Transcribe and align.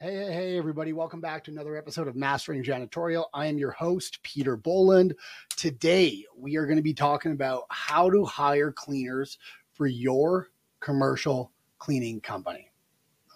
Hey, 0.00 0.16
hey, 0.16 0.32
hey, 0.32 0.58
everybody. 0.58 0.92
Welcome 0.92 1.20
back 1.20 1.44
to 1.44 1.52
another 1.52 1.76
episode 1.76 2.08
of 2.08 2.16
Mastering 2.16 2.64
Janitorial. 2.64 3.26
I 3.32 3.46
am 3.46 3.58
your 3.58 3.70
host, 3.70 4.20
Peter 4.24 4.56
Boland. 4.56 5.14
Today, 5.56 6.24
we 6.36 6.56
are 6.56 6.66
going 6.66 6.78
to 6.78 6.82
be 6.82 6.92
talking 6.92 7.30
about 7.30 7.62
how 7.70 8.10
to 8.10 8.24
hire 8.24 8.72
cleaners 8.72 9.38
for 9.72 9.86
your 9.86 10.48
commercial 10.80 11.52
cleaning 11.78 12.20
company. 12.20 12.72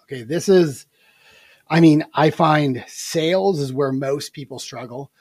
Okay, 0.03 0.23
this 0.23 0.49
is, 0.49 0.85
I 1.69 1.79
mean, 1.79 2.03
I 2.13 2.29
find 2.29 2.83
sales 2.87 3.61
is 3.61 3.71
where 3.71 3.93
most 3.93 4.33
people 4.33 4.59
struggle, 4.59 5.11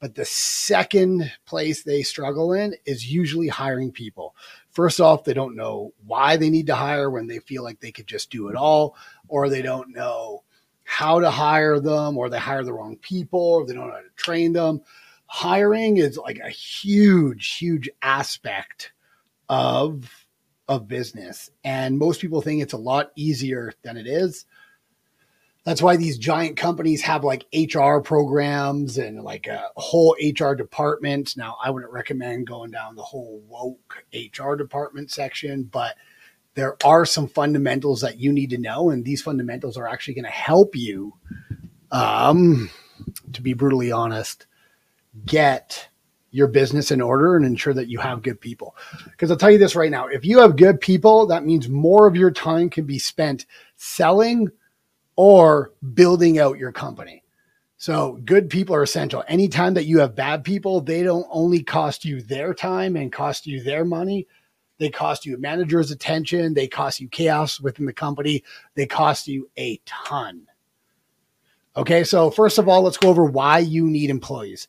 but 0.00 0.14
the 0.14 0.24
second 0.24 1.30
place 1.44 1.82
they 1.82 2.02
struggle 2.02 2.54
in 2.54 2.74
is 2.86 3.12
usually 3.12 3.48
hiring 3.48 3.92
people. 3.92 4.34
First 4.70 5.02
off, 5.02 5.22
they 5.22 5.34
don't 5.34 5.54
know 5.54 5.92
why 6.06 6.38
they 6.38 6.48
need 6.48 6.66
to 6.68 6.74
hire 6.74 7.10
when 7.10 7.26
they 7.26 7.40
feel 7.40 7.62
like 7.62 7.78
they 7.78 7.92
could 7.92 8.06
just 8.06 8.30
do 8.30 8.48
it 8.48 8.56
all, 8.56 8.96
or 9.28 9.50
they 9.50 9.60
don't 9.60 9.94
know 9.94 10.44
how 10.90 11.20
to 11.20 11.30
hire 11.30 11.78
them 11.78 12.16
or 12.16 12.30
they 12.30 12.38
hire 12.38 12.64
the 12.64 12.72
wrong 12.72 12.96
people 12.96 13.38
or 13.38 13.66
they 13.66 13.74
don't 13.74 13.88
know 13.88 13.92
how 13.92 14.00
to 14.00 14.08
train 14.16 14.54
them. 14.54 14.80
Hiring 15.26 15.98
is 15.98 16.16
like 16.16 16.38
a 16.38 16.48
huge, 16.48 17.56
huge 17.56 17.90
aspect 18.00 18.92
of 19.50 20.26
of 20.66 20.88
business. 20.88 21.50
And 21.62 21.98
most 21.98 22.22
people 22.22 22.40
think 22.40 22.62
it's 22.62 22.72
a 22.72 22.78
lot 22.78 23.10
easier 23.16 23.74
than 23.82 23.98
it 23.98 24.06
is. 24.06 24.46
That's 25.64 25.82
why 25.82 25.96
these 25.96 26.16
giant 26.16 26.56
companies 26.56 27.02
have 27.02 27.22
like 27.22 27.44
HR 27.54 27.98
programs 27.98 28.96
and 28.96 29.22
like 29.22 29.46
a 29.46 29.64
whole 29.76 30.16
HR 30.22 30.54
department. 30.54 31.36
Now, 31.36 31.58
I 31.62 31.68
wouldn't 31.68 31.92
recommend 31.92 32.46
going 32.46 32.70
down 32.70 32.96
the 32.96 33.02
whole 33.02 33.42
woke 33.46 34.04
HR 34.14 34.54
department 34.54 35.10
section, 35.10 35.64
but 35.64 35.96
there 36.58 36.76
are 36.84 37.06
some 37.06 37.28
fundamentals 37.28 38.00
that 38.00 38.18
you 38.18 38.32
need 38.32 38.50
to 38.50 38.58
know, 38.58 38.90
and 38.90 39.04
these 39.04 39.22
fundamentals 39.22 39.76
are 39.76 39.86
actually 39.86 40.14
going 40.14 40.24
to 40.24 40.30
help 40.30 40.74
you, 40.74 41.14
um, 41.92 42.68
to 43.32 43.40
be 43.40 43.52
brutally 43.52 43.92
honest, 43.92 44.48
get 45.24 45.88
your 46.32 46.48
business 46.48 46.90
in 46.90 47.00
order 47.00 47.36
and 47.36 47.46
ensure 47.46 47.72
that 47.74 47.88
you 47.88 48.00
have 48.00 48.24
good 48.24 48.40
people. 48.40 48.74
Because 49.04 49.30
I'll 49.30 49.36
tell 49.36 49.52
you 49.52 49.58
this 49.58 49.76
right 49.76 49.88
now 49.88 50.08
if 50.08 50.24
you 50.24 50.40
have 50.40 50.56
good 50.56 50.80
people, 50.80 51.28
that 51.28 51.44
means 51.44 51.68
more 51.68 52.08
of 52.08 52.16
your 52.16 52.32
time 52.32 52.70
can 52.70 52.86
be 52.86 52.98
spent 52.98 53.46
selling 53.76 54.48
or 55.14 55.72
building 55.94 56.40
out 56.40 56.58
your 56.58 56.72
company. 56.72 57.22
So 57.76 58.18
good 58.24 58.50
people 58.50 58.74
are 58.74 58.82
essential. 58.82 59.22
Anytime 59.28 59.74
that 59.74 59.86
you 59.86 60.00
have 60.00 60.16
bad 60.16 60.42
people, 60.42 60.80
they 60.80 61.04
don't 61.04 61.26
only 61.30 61.62
cost 61.62 62.04
you 62.04 62.20
their 62.20 62.52
time 62.52 62.96
and 62.96 63.12
cost 63.12 63.46
you 63.46 63.62
their 63.62 63.84
money, 63.84 64.26
they 64.78 64.90
cost 64.90 65.26
you 65.26 65.36
manager's 65.38 65.90
attention. 65.90 66.54
They 66.54 66.68
cost 66.68 67.00
you 67.00 67.08
chaos 67.08 67.60
within 67.60 67.86
the 67.86 67.92
company. 67.92 68.44
They 68.74 68.86
cost 68.86 69.28
you 69.28 69.50
a 69.58 69.80
ton. 69.84 70.46
Okay, 71.76 72.02
so 72.04 72.30
first 72.30 72.58
of 72.58 72.68
all, 72.68 72.82
let's 72.82 72.96
go 72.96 73.08
over 73.08 73.24
why 73.24 73.58
you 73.58 73.84
need 73.84 74.10
employees. 74.10 74.66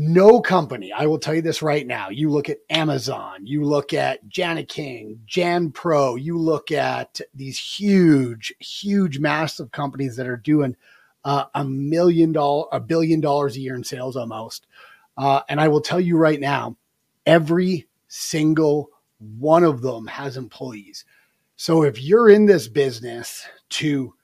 No 0.00 0.40
company, 0.40 0.92
I 0.92 1.06
will 1.06 1.18
tell 1.18 1.34
you 1.34 1.42
this 1.42 1.60
right 1.60 1.84
now. 1.84 2.08
You 2.08 2.30
look 2.30 2.48
at 2.48 2.58
Amazon, 2.70 3.44
you 3.44 3.64
look 3.64 3.92
at 3.92 4.20
Jani-King, 4.34 5.20
Jan 5.26 5.72
Pro, 5.72 6.14
you 6.14 6.38
look 6.38 6.70
at 6.70 7.20
these 7.34 7.58
huge, 7.58 8.54
huge, 8.60 9.18
massive 9.18 9.72
companies 9.72 10.14
that 10.16 10.28
are 10.28 10.36
doing 10.36 10.76
uh, 11.24 11.46
a 11.52 11.64
million 11.64 12.30
dollar, 12.30 12.66
a 12.70 12.78
billion 12.78 13.20
dollars 13.20 13.56
a 13.56 13.60
year 13.60 13.74
in 13.74 13.82
sales 13.82 14.16
almost. 14.16 14.68
Uh, 15.16 15.40
and 15.48 15.60
I 15.60 15.66
will 15.66 15.80
tell 15.80 16.00
you 16.00 16.16
right 16.16 16.38
now, 16.38 16.76
every 17.26 17.88
single 18.06 18.90
one 19.18 19.64
of 19.64 19.82
them 19.82 20.06
has 20.06 20.36
employees. 20.36 21.04
So 21.56 21.82
if 21.82 22.00
you're 22.00 22.30
in 22.30 22.46
this 22.46 22.68
business 22.68 23.46
to 23.70 24.14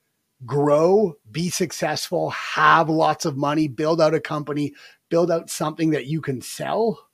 grow, 0.47 1.17
be 1.33 1.51
successful, 1.51 2.31
have 2.31 2.89
lots 2.89 3.25
of 3.25 3.37
money, 3.37 3.67
build 3.67 4.01
out 4.01 4.15
a 4.15 4.21
company, 4.21 4.73
build 5.09 5.31
out 5.31 5.51
something 5.51 5.91
that 5.91 6.07
you 6.07 6.21
can 6.21 6.41
sell, 6.41 7.09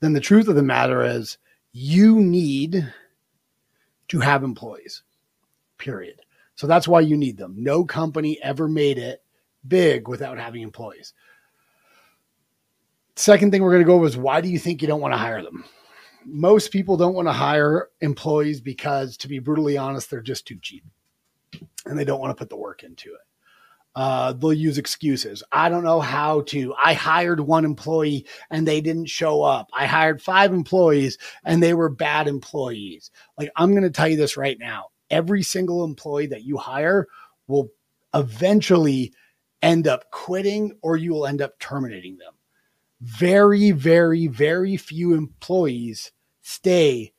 then 0.00 0.12
the 0.12 0.20
truth 0.20 0.48
of 0.48 0.56
the 0.56 0.62
matter 0.62 1.02
is 1.04 1.38
you 1.72 2.20
need 2.20 2.92
to 4.08 4.20
have 4.20 4.42
employees, 4.42 5.02
period. 5.78 6.20
So 6.54 6.66
that's 6.66 6.88
why 6.88 7.00
you 7.00 7.16
need 7.16 7.36
them. 7.36 7.54
No 7.56 7.84
company 7.84 8.38
ever 8.42 8.68
made 8.68 8.98
it 8.98 9.22
big 9.68 10.08
without 10.08 10.38
having 10.38 10.62
employees. 10.62 11.12
Second 13.16 13.50
thing 13.50 13.62
we're 13.62 13.72
going 13.72 13.82
to 13.82 13.86
go 13.86 13.94
over 13.94 14.06
is 14.06 14.16
why 14.16 14.40
do 14.40 14.48
you 14.48 14.58
think 14.58 14.80
you 14.80 14.88
don't 14.88 15.00
want 15.00 15.12
to 15.12 15.18
hire 15.18 15.42
them? 15.42 15.64
Most 16.26 16.72
people 16.72 16.96
don't 16.96 17.14
want 17.14 17.28
to 17.28 17.32
hire 17.32 17.88
employees 18.00 18.60
because, 18.60 19.16
to 19.18 19.28
be 19.28 19.38
brutally 19.38 19.78
honest, 19.78 20.10
they're 20.10 20.20
just 20.20 20.46
too 20.46 20.58
cheap 20.60 20.84
and 21.86 21.98
they 21.98 22.04
don't 22.04 22.20
want 22.20 22.36
to 22.36 22.40
put 22.40 22.50
the 22.50 22.56
work 22.56 22.82
into 22.82 23.10
it. 23.14 23.20
Uh, 23.94 24.32
they'll 24.34 24.52
use 24.52 24.76
excuses. 24.76 25.42
I 25.52 25.70
don't 25.70 25.84
know 25.84 26.00
how 26.00 26.42
to. 26.42 26.74
I 26.74 26.92
hired 26.92 27.40
one 27.40 27.64
employee 27.64 28.26
and 28.50 28.68
they 28.68 28.82
didn't 28.82 29.06
show 29.06 29.42
up. 29.42 29.70
I 29.72 29.86
hired 29.86 30.20
five 30.20 30.52
employees 30.52 31.16
and 31.44 31.62
they 31.62 31.72
were 31.72 31.88
bad 31.88 32.28
employees. 32.28 33.10
Like, 33.38 33.50
I'm 33.56 33.70
going 33.70 33.84
to 33.84 33.90
tell 33.90 34.08
you 34.08 34.16
this 34.16 34.36
right 34.36 34.58
now 34.58 34.88
every 35.10 35.42
single 35.42 35.84
employee 35.84 36.26
that 36.26 36.44
you 36.44 36.56
hire 36.56 37.06
will 37.46 37.70
eventually 38.14 39.14
end 39.62 39.86
up 39.86 40.10
quitting 40.10 40.76
or 40.82 40.96
you 40.96 41.12
will 41.12 41.26
end 41.26 41.40
up 41.40 41.58
terminating 41.58 42.18
them. 42.18 42.34
Very, 43.00 43.72
very, 43.72 44.26
very 44.26 44.76
few 44.76 45.14
employees 45.14 46.12
stay 46.42 47.12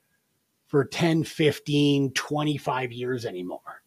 for 0.68 0.86
10, 0.86 1.24
15, 1.24 2.12
25 2.12 2.92
years 2.92 3.26
anymore. 3.26 3.84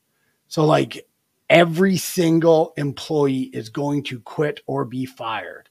So, 0.49 0.65
like, 0.65 1.07
every 1.49 1.97
single 1.97 2.73
employee 2.77 3.51
is 3.53 3.69
going 3.69 4.05
to 4.05 4.21
quit 4.21 4.61
or 4.67 4.85
be 4.85 5.05
fired. 5.05 5.69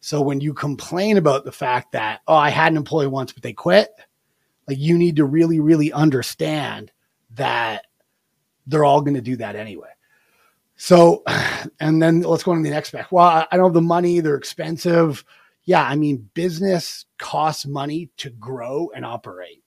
So, 0.00 0.20
when 0.20 0.40
you 0.40 0.54
complain 0.54 1.16
about 1.16 1.44
the 1.44 1.52
fact 1.52 1.92
that, 1.92 2.20
oh, 2.26 2.34
I 2.34 2.50
had 2.50 2.72
an 2.72 2.76
employee 2.76 3.06
once, 3.06 3.32
but 3.32 3.42
they 3.42 3.52
quit, 3.52 3.90
like, 4.66 4.78
you 4.78 4.98
need 4.98 5.16
to 5.16 5.24
really, 5.24 5.60
really 5.60 5.92
understand 5.92 6.92
that 7.36 7.86
they're 8.66 8.84
all 8.84 9.00
going 9.00 9.14
to 9.14 9.20
do 9.20 9.36
that 9.36 9.56
anyway. 9.56 9.88
So, 10.76 11.22
and 11.80 12.02
then 12.02 12.22
let's 12.22 12.42
go 12.42 12.52
on 12.52 12.58
to 12.58 12.62
the 12.62 12.70
next 12.70 12.90
back. 12.90 13.12
Well, 13.12 13.46
I 13.50 13.56
don't 13.56 13.66
have 13.66 13.74
the 13.74 13.80
money, 13.80 14.20
they're 14.20 14.36
expensive 14.36 15.24
yeah, 15.64 15.82
I 15.82 15.96
mean, 15.96 16.30
business 16.34 17.06
costs 17.18 17.66
money 17.66 18.10
to 18.18 18.30
grow 18.30 18.90
and 18.94 19.04
operate. 19.04 19.62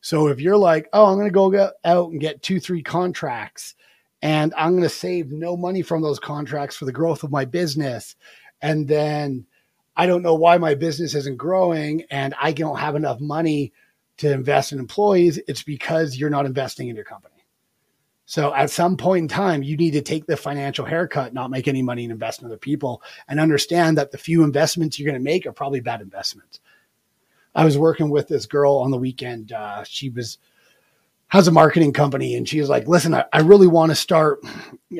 So 0.00 0.28
if 0.28 0.40
you're 0.40 0.56
like, 0.56 0.88
oh, 0.92 1.06
I'm 1.06 1.16
going 1.16 1.26
to 1.26 1.32
go 1.32 1.70
out 1.84 2.10
and 2.10 2.20
get 2.20 2.42
two, 2.42 2.60
three 2.60 2.82
contracts, 2.82 3.74
and 4.22 4.54
I'm 4.56 4.72
going 4.72 4.82
to 4.82 4.88
save 4.88 5.30
no 5.30 5.56
money 5.56 5.82
from 5.82 6.02
those 6.02 6.18
contracts 6.18 6.76
for 6.76 6.84
the 6.84 6.92
growth 6.92 7.22
of 7.22 7.30
my 7.30 7.44
business, 7.44 8.16
and 8.62 8.88
then 8.88 9.46
I 9.96 10.06
don't 10.06 10.22
know 10.22 10.34
why 10.34 10.58
my 10.58 10.74
business 10.74 11.14
isn't 11.14 11.36
growing, 11.36 12.04
and 12.10 12.34
I 12.40 12.52
don't 12.52 12.78
have 12.78 12.96
enough 12.96 13.20
money 13.20 13.72
to 14.18 14.30
invest 14.30 14.72
in 14.72 14.78
employees, 14.78 15.40
it's 15.48 15.62
because 15.62 16.18
you're 16.18 16.28
not 16.30 16.44
investing 16.44 16.88
in 16.88 16.96
your 16.96 17.06
company. 17.06 17.39
So 18.30 18.54
at 18.54 18.70
some 18.70 18.96
point 18.96 19.22
in 19.22 19.28
time, 19.28 19.64
you 19.64 19.76
need 19.76 19.90
to 19.94 20.00
take 20.00 20.24
the 20.24 20.36
financial 20.36 20.84
haircut, 20.84 21.34
not 21.34 21.50
make 21.50 21.66
any 21.66 21.82
money 21.82 22.04
and 22.04 22.12
invest 22.12 22.40
in 22.40 22.46
other 22.46 22.56
people, 22.56 23.02
and 23.26 23.40
understand 23.40 23.98
that 23.98 24.12
the 24.12 24.18
few 24.18 24.44
investments 24.44 24.96
you're 25.00 25.10
going 25.10 25.20
to 25.20 25.24
make 25.24 25.46
are 25.46 25.52
probably 25.52 25.80
bad 25.80 26.00
investments. 26.00 26.60
I 27.56 27.64
was 27.64 27.76
working 27.76 28.08
with 28.08 28.28
this 28.28 28.46
girl 28.46 28.76
on 28.76 28.92
the 28.92 28.98
weekend. 28.98 29.50
Uh, 29.50 29.82
she 29.82 30.10
was 30.10 30.38
has 31.26 31.48
a 31.48 31.50
marketing 31.50 31.92
company, 31.92 32.36
and 32.36 32.48
she 32.48 32.60
was 32.60 32.68
like, 32.68 32.86
"Listen, 32.86 33.14
I, 33.14 33.24
I 33.32 33.40
really 33.40 33.66
want 33.66 33.90
to 33.90 33.96
start 33.96 34.38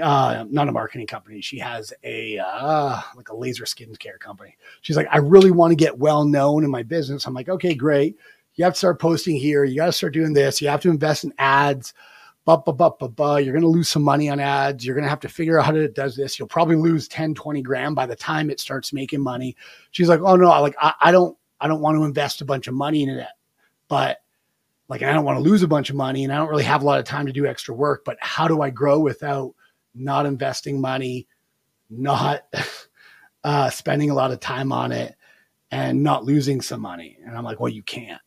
uh, 0.02 0.44
not 0.50 0.68
a 0.68 0.72
marketing 0.72 1.06
company. 1.06 1.40
She 1.40 1.60
has 1.60 1.92
a 2.02 2.36
uh, 2.44 3.00
like 3.14 3.28
a 3.28 3.36
laser 3.36 3.64
skin 3.64 3.94
care 3.94 4.18
company. 4.18 4.56
She's 4.80 4.96
like, 4.96 5.06
I 5.08 5.18
really 5.18 5.52
want 5.52 5.70
to 5.70 5.76
get 5.76 5.96
well 5.96 6.24
known 6.24 6.64
in 6.64 6.70
my 6.70 6.82
business. 6.82 7.28
I'm 7.28 7.34
like, 7.34 7.48
okay, 7.48 7.76
great. 7.76 8.16
You 8.56 8.64
have 8.64 8.74
to 8.74 8.78
start 8.78 8.98
posting 9.00 9.36
here. 9.36 9.62
You 9.62 9.76
got 9.76 9.86
to 9.86 9.92
start 9.92 10.14
doing 10.14 10.32
this. 10.32 10.60
You 10.60 10.66
have 10.66 10.82
to 10.82 10.90
invest 10.90 11.22
in 11.22 11.32
ads." 11.38 11.94
But, 12.46 12.64
you're 12.66 13.52
going 13.52 13.60
to 13.60 13.68
lose 13.68 13.88
some 13.88 14.02
money 14.02 14.28
on 14.28 14.40
ads. 14.40 14.84
You're 14.84 14.94
going 14.94 15.04
to 15.04 15.10
have 15.10 15.20
to 15.20 15.28
figure 15.28 15.58
out 15.58 15.66
how 15.66 15.72
to 15.72 15.88
does 15.88 16.16
this. 16.16 16.38
You'll 16.38 16.48
probably 16.48 16.76
lose 16.76 17.06
10, 17.06 17.34
20 17.34 17.62
grand 17.62 17.94
by 17.94 18.06
the 18.06 18.16
time 18.16 18.50
it 18.50 18.58
starts 18.58 18.92
making 18.92 19.20
money. 19.20 19.56
She's 19.90 20.08
like, 20.08 20.20
oh 20.20 20.36
no, 20.36 20.48
like 20.60 20.74
I, 20.80 20.94
I 21.00 21.12
don't, 21.12 21.36
I 21.60 21.68
don't 21.68 21.80
want 21.80 21.96
to 21.96 22.04
invest 22.04 22.40
a 22.40 22.44
bunch 22.44 22.66
of 22.66 22.74
money 22.74 23.02
in 23.02 23.10
it, 23.10 23.26
but 23.88 24.18
like 24.88 25.02
I 25.02 25.12
don't 25.12 25.24
want 25.24 25.38
to 25.38 25.42
lose 25.42 25.62
a 25.62 25.68
bunch 25.68 25.88
of 25.88 25.96
money 25.96 26.24
and 26.24 26.32
I 26.32 26.36
don't 26.36 26.48
really 26.48 26.64
have 26.64 26.82
a 26.82 26.84
lot 26.84 26.98
of 26.98 27.04
time 27.04 27.26
to 27.26 27.32
do 27.32 27.46
extra 27.46 27.72
work. 27.72 28.04
But 28.04 28.18
how 28.20 28.48
do 28.48 28.60
I 28.60 28.70
grow 28.70 28.98
without 28.98 29.54
not 29.94 30.26
investing 30.26 30.80
money, 30.80 31.28
not 31.88 32.42
uh, 33.44 33.70
spending 33.70 34.10
a 34.10 34.14
lot 34.14 34.32
of 34.32 34.40
time 34.40 34.72
on 34.72 34.90
it, 34.90 35.14
and 35.70 36.02
not 36.02 36.24
losing 36.24 36.60
some 36.60 36.80
money? 36.80 37.18
And 37.24 37.38
I'm 37.38 37.44
like, 37.44 37.60
well, 37.60 37.72
you 37.72 37.84
can't. 37.84 38.20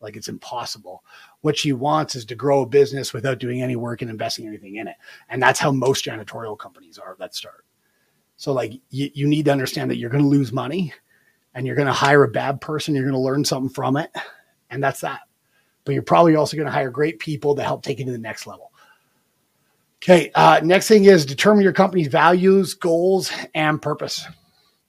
Like 0.00 0.16
it's 0.16 0.28
impossible. 0.28 1.04
What 1.42 1.58
she 1.58 1.72
wants 1.72 2.14
is 2.14 2.24
to 2.26 2.34
grow 2.34 2.62
a 2.62 2.66
business 2.66 3.12
without 3.12 3.38
doing 3.38 3.62
any 3.62 3.76
work 3.76 4.00
and 4.00 4.10
investing 4.10 4.46
anything 4.46 4.76
in 4.76 4.88
it. 4.88 4.96
And 5.28 5.42
that's 5.42 5.60
how 5.60 5.72
most 5.72 6.04
janitorial 6.04 6.58
companies 6.58 6.98
are 6.98 7.16
that 7.18 7.34
start. 7.34 7.64
So 8.36 8.52
like 8.52 8.72
you, 8.90 9.10
you 9.14 9.26
need 9.26 9.44
to 9.44 9.52
understand 9.52 9.90
that 9.90 9.98
you're 9.98 10.10
going 10.10 10.24
to 10.24 10.28
lose 10.28 10.52
money 10.52 10.94
and 11.54 11.66
you're 11.66 11.76
going 11.76 11.86
to 11.86 11.92
hire 11.92 12.24
a 12.24 12.28
bad 12.28 12.60
person. 12.60 12.94
You're 12.94 13.04
going 13.04 13.12
to 13.12 13.20
learn 13.20 13.44
something 13.44 13.72
from 13.72 13.96
it. 13.96 14.10
And 14.70 14.82
that's 14.82 15.00
that. 15.00 15.20
But 15.84 15.92
you're 15.92 16.02
probably 16.02 16.36
also 16.36 16.56
going 16.56 16.66
to 16.66 16.72
hire 16.72 16.90
great 16.90 17.18
people 17.18 17.54
to 17.56 17.62
help 17.62 17.82
take 17.82 18.00
it 18.00 18.04
to 18.04 18.12
the 18.12 18.18
next 18.18 18.46
level. 18.46 18.72
Okay. 20.02 20.30
Uh, 20.34 20.60
next 20.62 20.88
thing 20.88 21.04
is 21.04 21.26
determine 21.26 21.62
your 21.62 21.72
company's 21.72 22.08
values, 22.08 22.74
goals, 22.74 23.30
and 23.54 23.82
purpose. 23.82 24.26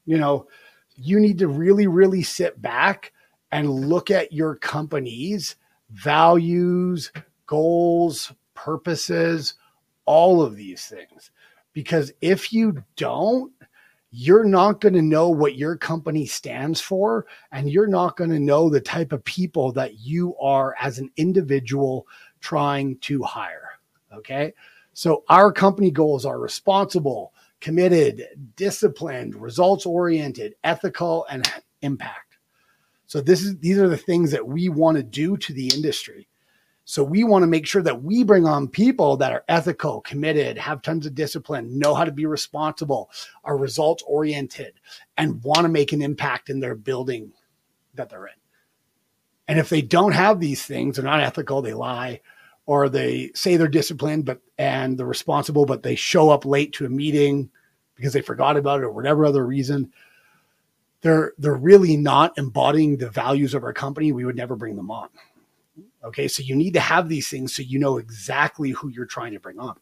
You 0.05 0.17
know, 0.17 0.47
you 0.95 1.19
need 1.19 1.39
to 1.39 1.47
really, 1.47 1.87
really 1.87 2.23
sit 2.23 2.61
back 2.61 3.11
and 3.51 3.69
look 3.69 4.09
at 4.09 4.31
your 4.31 4.55
company's 4.55 5.55
values, 5.93 7.11
goals, 7.45 8.33
purposes, 8.53 9.53
all 10.05 10.41
of 10.41 10.55
these 10.55 10.85
things. 10.85 11.31
Because 11.71 12.11
if 12.21 12.51
you 12.51 12.83
don't, 12.95 13.51
you're 14.11 14.43
not 14.43 14.79
going 14.79 14.93
to 14.93 15.01
know 15.01 15.29
what 15.29 15.55
your 15.55 15.75
company 15.75 16.25
stands 16.25 16.79
for, 16.79 17.25
and 17.51 17.69
you're 17.69 17.87
not 17.87 18.15
going 18.15 18.29
to 18.29 18.39
know 18.39 18.69
the 18.69 18.81
type 18.81 19.11
of 19.11 19.23
people 19.23 19.71
that 19.71 19.99
you 19.99 20.35
are 20.37 20.75
as 20.79 20.99
an 20.99 21.09
individual 21.17 22.05
trying 22.39 22.97
to 22.99 23.23
hire. 23.23 23.69
Okay. 24.13 24.53
So 24.93 25.23
our 25.29 25.51
company 25.51 25.89
goals 25.89 26.25
are 26.25 26.39
responsible, 26.39 27.33
committed, 27.59 28.27
disciplined, 28.55 29.35
results 29.35 29.87
oriented, 29.87 30.53
ethical, 30.63 31.25
and 31.31 31.49
impact. 31.81 32.22
So 33.13 33.21
this 33.21 33.43
is 33.43 33.59
these 33.59 33.77
are 33.77 33.87
the 33.87 33.95
things 33.95 34.31
that 34.31 34.47
we 34.47 34.69
want 34.69 34.97
to 34.97 35.03
do 35.03 35.37
to 35.37 35.53
the 35.53 35.67
industry. 35.67 36.27
So 36.83 37.03
we 37.03 37.23
want 37.23 37.43
to 37.43 37.47
make 37.47 37.67
sure 37.67 37.83
that 37.83 38.01
we 38.01 38.23
bring 38.23 38.47
on 38.47 38.67
people 38.67 39.17
that 39.17 39.31
are 39.31 39.43
ethical, 39.47 40.01
committed, 40.01 40.57
have 40.57 40.81
tons 40.81 41.05
of 41.05 41.13
discipline, 41.13 41.77
know 41.77 41.93
how 41.93 42.05
to 42.05 42.11
be 42.11 42.25
responsible, 42.25 43.11
are 43.43 43.55
results 43.55 44.03
oriented, 44.07 44.79
and 45.15 45.43
want 45.43 45.59
to 45.59 45.69
make 45.69 45.93
an 45.93 46.01
impact 46.01 46.49
in 46.49 46.59
their 46.59 46.73
building 46.73 47.31
that 47.93 48.09
they're 48.09 48.25
in. 48.25 48.33
And 49.47 49.59
if 49.59 49.69
they 49.69 49.83
don't 49.83 50.13
have 50.13 50.39
these 50.39 50.65
things, 50.65 50.95
they're 50.95 51.05
not 51.05 51.21
ethical, 51.21 51.61
they 51.61 51.75
lie, 51.75 52.19
or 52.65 52.89
they 52.89 53.29
say 53.35 53.57
they're 53.57 53.67
disciplined 53.67 54.25
but 54.25 54.41
and 54.57 54.97
they're 54.97 55.05
responsible 55.05 55.67
but 55.67 55.83
they 55.83 55.93
show 55.93 56.31
up 56.31 56.47
late 56.47 56.73
to 56.73 56.87
a 56.87 56.89
meeting 56.89 57.51
because 57.93 58.13
they 58.13 58.21
forgot 58.21 58.57
about 58.57 58.79
it 58.79 58.85
or 58.85 58.91
whatever 58.91 59.23
other 59.23 59.45
reason 59.45 59.93
they're 61.03 61.33
they're 61.37 61.53
really 61.53 61.95
not 61.95 62.35
embodying 62.37 62.97
the 62.97 63.09
values 63.09 63.53
of 63.53 63.63
our 63.63 63.73
company 63.73 64.11
we 64.11 64.25
would 64.25 64.35
never 64.35 64.55
bring 64.55 64.75
them 64.75 64.89
on 64.89 65.09
okay 66.03 66.27
so 66.27 66.41
you 66.41 66.55
need 66.55 66.73
to 66.73 66.79
have 66.79 67.07
these 67.07 67.29
things 67.29 67.55
so 67.55 67.61
you 67.61 67.77
know 67.77 67.97
exactly 67.97 68.71
who 68.71 68.89
you're 68.89 69.05
trying 69.05 69.33
to 69.33 69.39
bring 69.39 69.59
on 69.59 69.75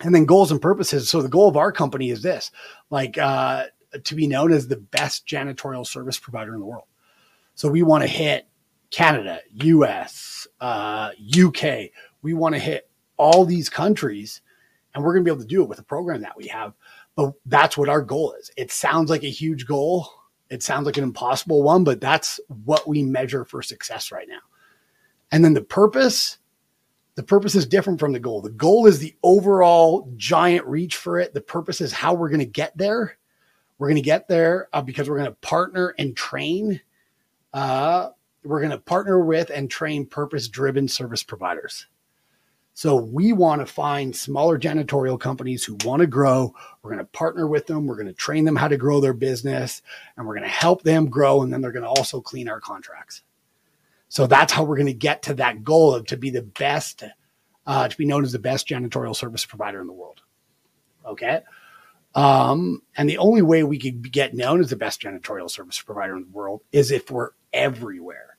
and 0.00 0.14
then 0.14 0.24
goals 0.24 0.50
and 0.50 0.60
purposes 0.60 1.08
so 1.08 1.22
the 1.22 1.28
goal 1.28 1.48
of 1.48 1.56
our 1.56 1.70
company 1.70 2.10
is 2.10 2.22
this 2.22 2.50
like 2.90 3.16
uh, 3.18 3.64
to 4.02 4.14
be 4.14 4.26
known 4.26 4.52
as 4.52 4.66
the 4.66 4.76
best 4.76 5.26
janitorial 5.26 5.86
service 5.86 6.18
provider 6.18 6.54
in 6.54 6.60
the 6.60 6.66
world 6.66 6.86
so 7.54 7.68
we 7.68 7.82
want 7.82 8.02
to 8.02 8.08
hit 8.08 8.46
Canada, 8.90 9.40
US, 9.52 10.46
uh, 10.60 11.10
UK. 11.38 11.90
We 12.22 12.34
want 12.34 12.54
to 12.54 12.58
hit 12.58 12.90
all 13.16 13.44
these 13.44 13.68
countries 13.68 14.40
and 14.94 15.04
we're 15.04 15.12
going 15.12 15.24
to 15.24 15.28
be 15.28 15.32
able 15.32 15.42
to 15.42 15.48
do 15.48 15.62
it 15.62 15.68
with 15.68 15.78
the 15.78 15.84
program 15.84 16.22
that 16.22 16.36
we 16.36 16.48
have. 16.48 16.74
But 17.16 17.34
that's 17.46 17.76
what 17.76 17.88
our 17.88 18.02
goal 18.02 18.34
is. 18.40 18.50
It 18.56 18.72
sounds 18.72 19.10
like 19.10 19.22
a 19.22 19.30
huge 19.30 19.66
goal. 19.66 20.08
It 20.50 20.62
sounds 20.62 20.86
like 20.86 20.96
an 20.96 21.04
impossible 21.04 21.62
one, 21.62 21.84
but 21.84 22.00
that's 22.00 22.40
what 22.64 22.88
we 22.88 23.02
measure 23.02 23.44
for 23.44 23.62
success 23.62 24.10
right 24.10 24.28
now. 24.28 24.40
And 25.30 25.44
then 25.44 25.54
the 25.54 25.62
purpose, 25.62 26.38
the 27.14 27.22
purpose 27.22 27.54
is 27.54 27.66
different 27.66 28.00
from 28.00 28.12
the 28.12 28.18
goal. 28.18 28.42
The 28.42 28.50
goal 28.50 28.86
is 28.86 28.98
the 28.98 29.14
overall 29.22 30.12
giant 30.16 30.66
reach 30.66 30.96
for 30.96 31.18
it. 31.20 31.32
The 31.32 31.40
purpose 31.40 31.80
is 31.80 31.92
how 31.92 32.14
we're 32.14 32.30
going 32.30 32.40
to 32.40 32.46
get 32.46 32.76
there. 32.76 33.16
We're 33.78 33.88
going 33.88 33.96
to 33.96 34.02
get 34.02 34.28
there 34.28 34.68
uh, 34.72 34.82
because 34.82 35.08
we're 35.08 35.18
going 35.18 35.30
to 35.30 35.36
partner 35.36 35.94
and 35.98 36.16
train 36.16 36.80
uh, 37.52 38.10
we're 38.44 38.60
going 38.60 38.70
to 38.70 38.78
partner 38.78 39.20
with 39.20 39.50
and 39.50 39.70
train 39.70 40.06
purpose 40.06 40.48
driven 40.48 40.88
service 40.88 41.22
providers. 41.22 41.86
So 42.74 42.96
we 42.96 43.32
want 43.32 43.60
to 43.60 43.66
find 43.66 44.14
smaller 44.14 44.58
janitorial 44.58 45.20
companies 45.20 45.64
who 45.64 45.76
want 45.84 46.00
to 46.00 46.06
grow. 46.06 46.54
We're 46.82 46.92
going 46.92 47.04
to 47.04 47.12
partner 47.12 47.46
with 47.46 47.66
them. 47.66 47.86
We're 47.86 47.96
going 47.96 48.06
to 48.06 48.12
train 48.14 48.44
them 48.44 48.56
how 48.56 48.68
to 48.68 48.76
grow 48.76 49.00
their 49.00 49.12
business 49.12 49.82
and 50.16 50.26
we're 50.26 50.36
going 50.36 50.48
to 50.48 50.54
help 50.54 50.82
them 50.82 51.10
grow. 51.10 51.42
And 51.42 51.52
then 51.52 51.60
they're 51.60 51.72
going 51.72 51.82
to 51.82 51.88
also 51.88 52.20
clean 52.20 52.48
our 52.48 52.60
contracts. 52.60 53.22
So 54.08 54.26
that's 54.26 54.52
how 54.52 54.64
we're 54.64 54.76
going 54.76 54.86
to 54.86 54.94
get 54.94 55.22
to 55.22 55.34
that 55.34 55.62
goal 55.62 55.94
of 55.94 56.06
to 56.06 56.16
be 56.16 56.30
the 56.30 56.42
best, 56.42 57.04
uh, 57.66 57.88
to 57.88 57.96
be 57.96 58.06
known 58.06 58.24
as 58.24 58.32
the 58.32 58.38
best 58.38 58.68
janitorial 58.68 59.14
service 59.14 59.44
provider 59.44 59.80
in 59.80 59.86
the 59.86 59.92
world. 59.92 60.22
Okay. 61.06 61.42
Um, 62.14 62.82
and 62.96 63.08
the 63.08 63.18
only 63.18 63.42
way 63.42 63.62
we 63.62 63.78
could 63.78 64.10
get 64.10 64.34
known 64.34 64.60
as 64.60 64.70
the 64.70 64.76
best 64.76 65.00
janitorial 65.00 65.50
service 65.50 65.80
provider 65.80 66.16
in 66.16 66.22
the 66.22 66.30
world 66.30 66.62
is 66.72 66.90
if 66.90 67.10
we're 67.10 67.30
everywhere. 67.52 68.29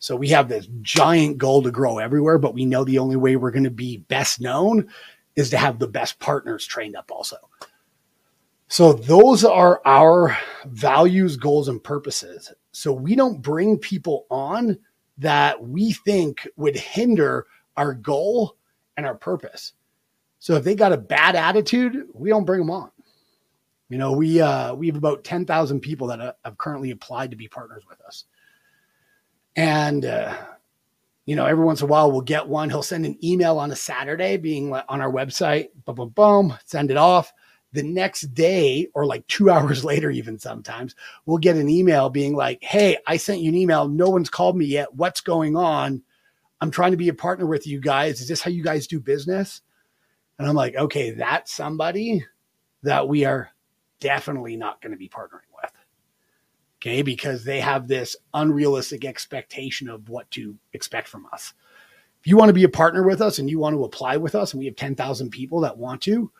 So 0.00 0.16
we 0.16 0.28
have 0.28 0.48
this 0.48 0.66
giant 0.80 1.38
goal 1.38 1.62
to 1.62 1.70
grow 1.70 1.98
everywhere, 1.98 2.38
but 2.38 2.54
we 2.54 2.64
know 2.64 2.84
the 2.84 2.98
only 2.98 3.16
way 3.16 3.36
we're 3.36 3.50
going 3.50 3.64
to 3.64 3.70
be 3.70 3.98
best 3.98 4.40
known 4.40 4.88
is 5.36 5.50
to 5.50 5.58
have 5.58 5.78
the 5.78 5.86
best 5.86 6.18
partners 6.18 6.66
trained 6.66 6.96
up 6.96 7.12
also. 7.12 7.36
So 8.68 8.94
those 8.94 9.44
are 9.44 9.82
our 9.84 10.36
values, 10.64 11.36
goals, 11.36 11.68
and 11.68 11.82
purposes. 11.84 12.52
So 12.72 12.92
we 12.92 13.14
don't 13.14 13.42
bring 13.42 13.78
people 13.78 14.26
on 14.30 14.78
that 15.18 15.62
we 15.62 15.92
think 15.92 16.48
would 16.56 16.76
hinder 16.76 17.46
our 17.76 17.92
goal 17.92 18.56
and 18.96 19.04
our 19.04 19.14
purpose. 19.14 19.74
So 20.38 20.54
if 20.54 20.64
they 20.64 20.74
got 20.74 20.92
a 20.92 20.96
bad 20.96 21.36
attitude, 21.36 22.06
we 22.14 22.30
don't 22.30 22.46
bring 22.46 22.60
them 22.60 22.70
on. 22.70 22.90
You 23.90 23.98
know, 23.98 24.12
we 24.12 24.40
uh, 24.40 24.72
we 24.74 24.86
have 24.86 24.96
about 24.96 25.24
ten 25.24 25.44
thousand 25.44 25.80
people 25.80 26.06
that 26.06 26.38
have 26.44 26.56
currently 26.56 26.92
applied 26.92 27.32
to 27.32 27.36
be 27.36 27.48
partners 27.48 27.82
with 27.88 28.00
us. 28.00 28.24
And, 29.60 30.06
uh, 30.06 30.34
you 31.26 31.36
know, 31.36 31.44
every 31.44 31.66
once 31.66 31.82
in 31.82 31.84
a 31.84 31.90
while 31.90 32.10
we'll 32.10 32.22
get 32.22 32.48
one. 32.48 32.70
He'll 32.70 32.82
send 32.82 33.04
an 33.04 33.22
email 33.22 33.58
on 33.58 33.70
a 33.70 33.76
Saturday 33.76 34.38
being 34.38 34.72
on 34.72 35.02
our 35.02 35.12
website, 35.12 35.68
boom, 35.84 35.96
boom, 35.96 36.08
boom, 36.08 36.58
send 36.64 36.90
it 36.90 36.96
off. 36.96 37.30
The 37.74 37.82
next 37.82 38.32
day, 38.32 38.88
or 38.94 39.04
like 39.04 39.26
two 39.26 39.50
hours 39.50 39.84
later, 39.84 40.10
even 40.10 40.38
sometimes, 40.38 40.94
we'll 41.26 41.36
get 41.36 41.56
an 41.56 41.68
email 41.68 42.08
being 42.08 42.34
like, 42.34 42.62
Hey, 42.62 42.96
I 43.06 43.18
sent 43.18 43.42
you 43.42 43.50
an 43.50 43.54
email. 43.54 43.86
No 43.86 44.08
one's 44.08 44.30
called 44.30 44.56
me 44.56 44.64
yet. 44.64 44.94
What's 44.94 45.20
going 45.20 45.56
on? 45.56 46.02
I'm 46.62 46.70
trying 46.70 46.92
to 46.92 46.96
be 46.96 47.10
a 47.10 47.14
partner 47.14 47.44
with 47.44 47.66
you 47.66 47.80
guys. 47.82 48.22
Is 48.22 48.28
this 48.28 48.40
how 48.40 48.50
you 48.50 48.62
guys 48.62 48.86
do 48.86 48.98
business? 48.98 49.60
And 50.38 50.48
I'm 50.48 50.56
like, 50.56 50.74
okay, 50.74 51.10
that's 51.10 51.52
somebody 51.52 52.24
that 52.82 53.08
we 53.08 53.26
are 53.26 53.50
definitely 54.00 54.56
not 54.56 54.80
going 54.80 54.92
to 54.92 54.98
be 54.98 55.10
partnering 55.10 55.50
Okay. 56.80 57.02
Because 57.02 57.44
they 57.44 57.60
have 57.60 57.88
this 57.88 58.16
unrealistic 58.32 59.04
expectation 59.04 59.88
of 59.88 60.08
what 60.08 60.30
to 60.32 60.56
expect 60.72 61.08
from 61.08 61.26
us. 61.32 61.52
If 62.20 62.26
you 62.26 62.36
want 62.36 62.48
to 62.48 62.54
be 62.54 62.64
a 62.64 62.68
partner 62.68 63.02
with 63.02 63.20
us 63.20 63.38
and 63.38 63.48
you 63.48 63.58
want 63.58 63.74
to 63.74 63.84
apply 63.84 64.16
with 64.16 64.34
us, 64.34 64.52
and 64.52 64.58
we 64.58 64.66
have 64.66 64.76
10,000 64.76 65.30
people 65.30 65.60
that 65.60 65.78
want 65.78 66.02
to, 66.02 66.10
you 66.10 66.30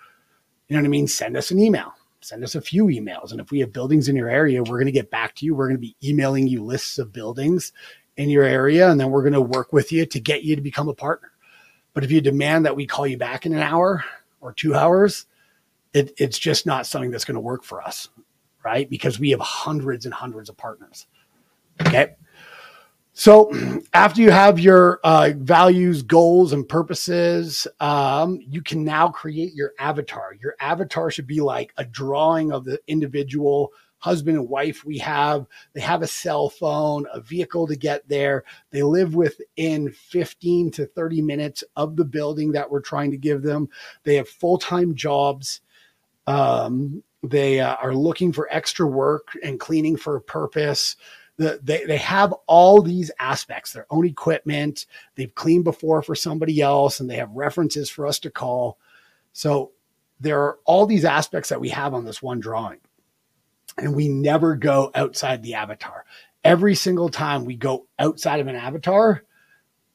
know 0.69 0.79
what 0.79 0.85
I 0.85 0.89
mean? 0.89 1.09
Send 1.09 1.37
us 1.37 1.51
an 1.51 1.59
email, 1.59 1.93
send 2.21 2.45
us 2.45 2.55
a 2.55 2.61
few 2.61 2.87
emails. 2.87 3.33
And 3.33 3.41
if 3.41 3.51
we 3.51 3.61
have 3.61 3.73
buildings 3.73 4.09
in 4.09 4.17
your 4.17 4.29
area, 4.29 4.63
we're 4.63 4.77
going 4.77 4.87
to 4.87 4.93
get 4.93 5.11
back 5.11 5.35
to 5.37 5.47
you. 5.47 5.55
We're 5.55 5.69
going 5.69 5.81
to 5.81 5.81
be 5.81 5.97
emailing 6.05 6.47
you 6.49 6.63
lists 6.63 6.99
of 6.99 7.13
buildings 7.13 7.73
in 8.17 8.29
your 8.29 8.45
area, 8.45 8.91
and 8.91 9.01
then 9.01 9.11
we're 9.11 9.23
going 9.23 9.33
to 9.33 9.41
work 9.41 9.73
with 9.73 9.91
you 9.91 10.05
to 10.05 10.21
get 10.21 10.43
you 10.43 10.55
to 10.55 10.63
become 10.63 10.89
a 10.89 10.95
partner. 10.95 11.33
But 11.95 12.05
if 12.05 12.11
you 12.11 12.21
demand 12.21 12.67
that 12.67 12.77
we 12.77 12.87
call 12.87 13.07
you 13.07 13.17
back 13.17 13.47
in 13.47 13.55
an 13.55 13.63
hour 13.63 14.05
or 14.41 14.53
two 14.53 14.75
hours, 14.75 15.27
it, 15.95 16.13
it's 16.19 16.39
just 16.39 16.67
not 16.67 16.87
something 16.87 17.11
that's 17.11 17.25
going 17.25 17.37
to 17.37 17.41
work 17.41 17.65
for 17.65 17.83
us 17.83 18.09
right? 18.65 18.89
Because 18.89 19.19
we 19.19 19.31
have 19.31 19.41
hundreds 19.41 20.05
and 20.05 20.15
hundreds 20.15 20.49
of 20.49 20.57
partners. 20.57 21.07
Okay. 21.83 22.15
So 23.13 23.51
after 23.95 24.21
you 24.21 24.31
have 24.31 24.59
your 24.59 25.01
uh, 25.05 25.33
values, 25.37 26.03
goals, 26.03 26.53
and 26.53 26.69
purposes, 26.69 27.67
um, 27.81 28.41
you 28.47 28.63
can 28.63 28.85
now 28.85 29.09
create 29.09 29.55
your 29.55 29.73
avatar. 29.79 30.35
Your 30.41 30.55
avatar 30.61 31.11
should 31.11 31.27
be 31.27 31.41
like 31.41 31.73
a 31.77 31.85
drawing 31.85 32.53
of 32.53 32.65
the 32.65 32.81
individual 32.87 33.73
husband 33.99 34.39
and 34.39 34.49
wife 34.49 34.85
we 34.85 34.99
have. 34.99 35.47
They 35.75 35.81
have 35.81 36.03
a 36.03 36.07
cell 36.07 36.49
phone, 36.49 37.07
a 37.13 37.21
vehicle 37.21 37.67
to 37.67 37.77
get 37.77 38.09
there. 38.09 38.45
They 38.71 38.83
live 38.83 39.15
within 39.15 39.91
15 39.91 40.71
to 40.73 40.87
30 40.87 41.23
minutes 41.23 41.63
of 41.77 41.97
the 41.97 42.05
building 42.05 42.53
that 42.53 42.71
we're 42.71 42.81
trying 42.81 43.11
to 43.11 43.19
give 43.19 43.43
them. 43.43 43.69
They 44.05 44.17
have 44.17 44.29
full 44.29 44.59
time 44.59 44.95
jobs. 44.95 45.61
Um, 46.27 47.03
they 47.23 47.61
uh, 47.61 47.77
are 47.77 47.95
looking 47.95 48.33
for 48.33 48.49
extra 48.51 48.87
work 48.87 49.29
and 49.43 49.61
cleaning 49.61 49.97
for 49.97 50.17
a 50.17 50.21
purpose. 50.21 50.97
The, 51.37 51.61
they, 51.63 51.85
they 51.85 51.99
have 51.99 52.35
all 52.47 52.83
these 52.83 53.11
aspects, 53.19 53.73
their 53.73 53.87
own 53.91 54.07
equipment. 54.07 54.87
They've 55.15 55.35
cleaned 55.35 55.65
before 55.65 56.03
for 56.03 56.15
somebody 56.15 56.61
else 56.61 57.01
and 57.01 57.09
they 57.09 57.17
have 57.17 57.31
references 57.33 57.91
for 57.91 58.07
us 58.07 58.19
to 58.21 58.31
call. 58.31 58.79
So 59.33 59.73
there 60.19 60.41
are 60.43 60.59
all 60.65 60.87
these 60.87 61.05
aspects 61.05 61.49
that 61.49 61.61
we 61.61 61.71
have 61.71 61.95
on 61.95 62.05
this 62.05 62.23
one 62.23 62.41
drawing. 62.41 62.79
And 63.79 63.95
we 63.95 64.09
never 64.09 64.57
go 64.57 64.91
outside 64.95 65.43
the 65.43 65.55
avatar. 65.55 66.05
Every 66.45 66.75
single 66.75 67.09
time 67.09 67.45
we 67.45 67.57
go 67.57 67.87
outside 67.99 68.41
of 68.41 68.47
an 68.47 68.57
avatar, 68.57 69.25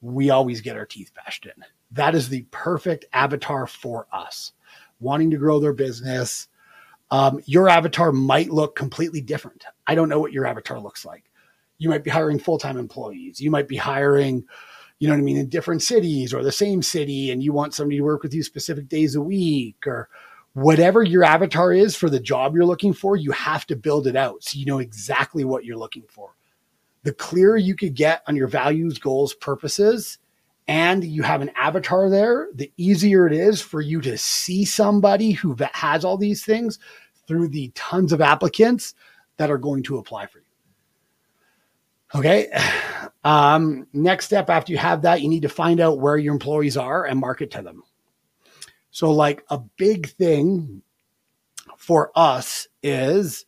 we 0.00 0.30
always 0.30 0.60
get 0.60 0.76
our 0.76 0.86
teeth 0.86 1.12
bashed 1.14 1.46
in. 1.46 1.64
That 1.92 2.14
is 2.14 2.28
the 2.28 2.46
perfect 2.50 3.04
avatar 3.12 3.66
for 3.66 4.06
us. 4.12 4.52
Wanting 4.98 5.30
to 5.30 5.36
grow 5.36 5.60
their 5.60 5.72
business, 5.72 6.48
um, 7.10 7.40
your 7.46 7.68
avatar 7.68 8.12
might 8.12 8.50
look 8.50 8.76
completely 8.76 9.20
different. 9.20 9.64
I 9.86 9.94
don't 9.94 10.08
know 10.08 10.20
what 10.20 10.32
your 10.32 10.46
avatar 10.46 10.80
looks 10.80 11.04
like. 11.04 11.30
You 11.78 11.88
might 11.88 12.04
be 12.04 12.10
hiring 12.10 12.38
full 12.38 12.58
time 12.58 12.78
employees. 12.78 13.40
You 13.40 13.50
might 13.50 13.68
be 13.68 13.76
hiring, 13.76 14.44
you 14.98 15.08
know 15.08 15.14
what 15.14 15.20
I 15.20 15.24
mean, 15.24 15.36
in 15.36 15.48
different 15.48 15.82
cities 15.82 16.32
or 16.32 16.42
the 16.42 16.52
same 16.52 16.82
city, 16.82 17.30
and 17.30 17.42
you 17.42 17.52
want 17.52 17.74
somebody 17.74 17.98
to 17.98 18.04
work 18.04 18.22
with 18.22 18.34
you 18.34 18.42
specific 18.42 18.88
days 18.88 19.14
a 19.14 19.20
week 19.20 19.86
or 19.86 20.08
whatever 20.54 21.02
your 21.02 21.22
avatar 21.22 21.72
is 21.72 21.94
for 21.94 22.08
the 22.08 22.18
job 22.18 22.54
you're 22.54 22.64
looking 22.64 22.94
for, 22.94 23.14
you 23.14 23.30
have 23.30 23.66
to 23.66 23.76
build 23.76 24.06
it 24.06 24.16
out 24.16 24.42
so 24.42 24.58
you 24.58 24.64
know 24.64 24.78
exactly 24.78 25.44
what 25.44 25.66
you're 25.66 25.76
looking 25.76 26.04
for. 26.08 26.34
The 27.02 27.12
clearer 27.12 27.58
you 27.58 27.76
could 27.76 27.94
get 27.94 28.22
on 28.26 28.36
your 28.36 28.48
values, 28.48 28.98
goals, 28.98 29.34
purposes, 29.34 30.18
and 30.68 31.04
you 31.04 31.22
have 31.22 31.42
an 31.42 31.50
avatar 31.56 32.10
there, 32.10 32.48
the 32.54 32.72
easier 32.76 33.26
it 33.26 33.32
is 33.32 33.60
for 33.60 33.80
you 33.80 34.00
to 34.00 34.18
see 34.18 34.64
somebody 34.64 35.32
who 35.32 35.56
has 35.72 36.04
all 36.04 36.16
these 36.16 36.44
things 36.44 36.78
through 37.26 37.48
the 37.48 37.70
tons 37.74 38.12
of 38.12 38.20
applicants 38.20 38.94
that 39.36 39.50
are 39.50 39.58
going 39.58 39.82
to 39.84 39.98
apply 39.98 40.26
for 40.26 40.38
you. 40.38 40.44
Okay. 42.14 42.48
Um, 43.24 43.88
next 43.92 44.26
step 44.26 44.48
after 44.48 44.70
you 44.70 44.78
have 44.78 45.02
that, 45.02 45.20
you 45.20 45.28
need 45.28 45.42
to 45.42 45.48
find 45.48 45.80
out 45.80 45.98
where 45.98 46.16
your 46.16 46.32
employees 46.32 46.76
are 46.76 47.04
and 47.04 47.18
market 47.18 47.50
to 47.50 47.62
them. 47.62 47.82
So, 48.92 49.10
like 49.10 49.42
a 49.50 49.58
big 49.58 50.10
thing 50.10 50.82
for 51.76 52.12
us 52.14 52.68
is, 52.84 53.44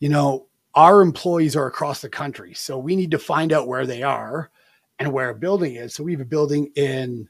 you 0.00 0.08
know, 0.08 0.46
our 0.74 1.02
employees 1.02 1.54
are 1.54 1.66
across 1.66 2.00
the 2.00 2.08
country. 2.08 2.54
So 2.54 2.78
we 2.78 2.96
need 2.96 3.10
to 3.12 3.18
find 3.18 3.52
out 3.52 3.68
where 3.68 3.86
they 3.86 4.02
are 4.02 4.50
and 4.98 5.12
where 5.12 5.30
a 5.30 5.34
building 5.34 5.76
is. 5.76 5.94
So 5.94 6.04
we 6.04 6.12
have 6.12 6.20
a 6.20 6.26
building 6.26 6.70
in, 6.74 7.28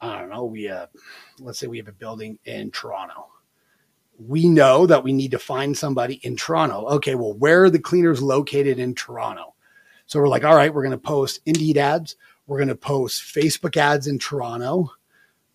I 0.00 0.20
don't 0.20 0.30
know, 0.30 0.44
we 0.44 0.64
have, 0.64 0.90
let's 1.38 1.58
say 1.58 1.66
we 1.66 1.78
have 1.78 1.88
a 1.88 1.92
building 1.92 2.38
in 2.44 2.70
Toronto. 2.70 3.28
We 4.18 4.48
know 4.48 4.86
that 4.86 5.02
we 5.02 5.12
need 5.12 5.32
to 5.32 5.38
find 5.38 5.76
somebody 5.76 6.14
in 6.22 6.36
Toronto. 6.36 6.86
Okay, 6.86 7.14
well, 7.14 7.34
where 7.34 7.64
are 7.64 7.70
the 7.70 7.78
cleaners 7.78 8.22
located 8.22 8.78
in 8.78 8.94
Toronto? 8.94 9.54
So 10.06 10.20
we're 10.20 10.28
like, 10.28 10.44
all 10.44 10.54
right, 10.54 10.72
we're 10.72 10.82
going 10.82 10.92
to 10.92 10.98
post 10.98 11.40
Indeed 11.46 11.78
ads. 11.78 12.16
We're 12.46 12.58
going 12.58 12.68
to 12.68 12.74
post 12.74 13.22
Facebook 13.22 13.76
ads 13.76 14.06
in 14.06 14.18
Toronto 14.18 14.90